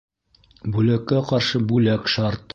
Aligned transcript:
Бүләккә 0.77 1.21
ҡаршы 1.33 1.65
бүләк 1.73 2.13
шарт. 2.17 2.47